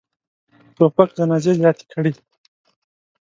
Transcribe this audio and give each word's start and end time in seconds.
توپک 0.75 1.09
جنازې 1.17 1.51
زیاتې 1.59 1.83
کړي. 1.91 2.11